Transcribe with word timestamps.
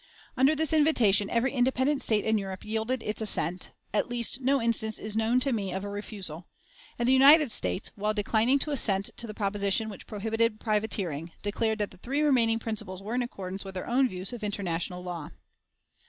Under 0.35 0.55
this 0.55 0.73
invitation 0.73 1.29
every 1.29 1.53
independent 1.53 2.01
state 2.01 2.25
in 2.25 2.39
Europe 2.39 2.65
yielded 2.65 3.03
its 3.03 3.21
assent 3.21 3.69
at 3.93 4.09
least, 4.09 4.41
no 4.41 4.59
instance 4.59 4.97
is 4.97 5.15
known 5.15 5.39
to 5.41 5.53
me 5.53 5.71
of 5.71 5.83
a 5.83 5.89
refusal; 5.89 6.47
and 6.97 7.07
the 7.07 7.13
United 7.13 7.51
States, 7.51 7.91
while 7.93 8.11
declining 8.11 8.57
to 8.57 8.71
assent 8.71 9.11
to 9.17 9.27
the 9.27 9.35
proposition 9.35 9.89
which 9.89 10.07
prohibited 10.07 10.59
privateering, 10.59 11.33
declared 11.43 11.77
that 11.77 11.91
the 11.91 11.97
three 11.97 12.23
remaining 12.23 12.57
principles 12.57 13.03
were 13.03 13.13
in 13.13 13.21
entire 13.21 13.35
accordance 13.35 13.63
with 13.63 13.75
their 13.75 13.85
own 13.85 14.09
views 14.09 14.33
of 14.33 14.43
international 14.43 15.03
law. 15.03 15.29